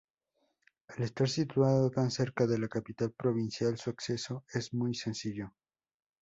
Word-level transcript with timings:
Al 0.87 1.03
estar 1.03 1.29
situado 1.29 1.91
tan 1.91 2.09
cerca 2.09 2.47
de 2.47 2.57
la 2.57 2.67
capital 2.67 3.11
provincial, 3.11 3.77
su 3.77 3.91
acceso 3.91 4.43
es 4.51 4.73
muy 4.73 4.95
sencillo. 4.95 5.53